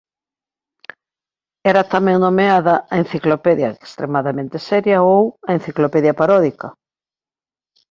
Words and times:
Era 1.71 1.83
tamén 1.93 2.17
nomeada 2.25 2.75
"a 2.91 2.93
enciclopedia 3.03 3.69
extremadamente 3.81 4.57
seria" 4.69 4.97
ou 5.13 5.23
a 5.49 5.49
"enciclopedia 5.57 6.13
paródica". 6.21 6.67